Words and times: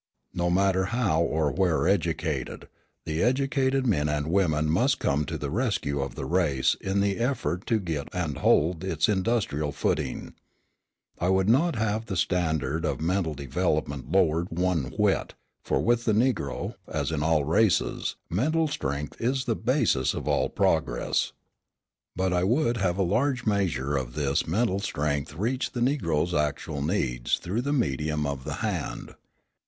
No 0.33 0.49
matter 0.49 0.85
how 0.85 1.21
or 1.21 1.51
where 1.51 1.87
educated, 1.87 2.67
the 3.05 3.21
educated 3.21 3.85
men 3.85 4.09
and 4.09 4.31
women 4.31 4.67
must 4.67 4.97
come 4.97 5.25
to 5.25 5.37
the 5.37 5.51
rescue 5.51 6.01
of 6.01 6.15
the 6.15 6.25
race 6.25 6.73
in 6.81 7.01
the 7.01 7.17
effort 7.19 7.67
to 7.67 7.79
get 7.79 8.09
and 8.11 8.39
hold 8.39 8.83
its 8.83 9.07
industrial 9.07 9.71
footing. 9.71 10.33
I 11.19 11.29
would 11.29 11.47
not 11.47 11.75
have 11.75 12.07
the 12.07 12.17
standard 12.17 12.83
of 12.83 12.99
mental 12.99 13.35
development 13.35 14.09
lowered 14.11 14.47
one 14.49 14.85
whit; 14.85 15.35
for, 15.63 15.79
with 15.79 16.05
the 16.05 16.13
Negro, 16.13 16.73
as 16.87 17.11
with 17.11 17.21
all 17.21 17.43
races, 17.45 18.15
mental 18.27 18.67
strength 18.69 19.21
is 19.21 19.45
the 19.45 19.55
basis 19.55 20.15
of 20.15 20.27
all 20.27 20.49
progress. 20.49 21.31
But 22.15 22.33
I 22.33 22.43
would 22.43 22.77
have 22.77 22.97
a 22.97 23.03
large 23.03 23.45
measure 23.45 23.97
of 23.97 24.15
this 24.15 24.47
mental 24.47 24.79
strength 24.79 25.35
reach 25.35 25.73
the 25.73 25.81
Negroes' 25.83 26.33
actual 26.33 26.81
needs 26.81 27.37
through 27.37 27.61
the 27.61 27.71
medium 27.71 28.25
of 28.25 28.45
the 28.45 28.53
hand. 28.65 29.13